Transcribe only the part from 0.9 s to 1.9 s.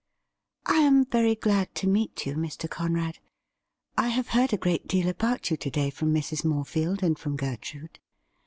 very glad to